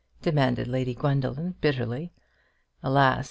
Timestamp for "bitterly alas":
1.61-3.19